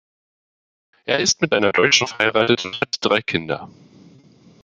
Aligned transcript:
Er 1.05 1.19
ist 1.19 1.41
mit 1.41 1.53
einer 1.53 1.71
Deutschen 1.71 2.07
verheiratet 2.07 2.65
und 2.65 2.81
hat 2.81 2.95
drei 3.01 3.21
Kinder. 3.21 3.69